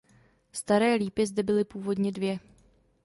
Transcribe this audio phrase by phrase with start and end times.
[0.51, 2.39] Staré lípy zde byly původně dvě.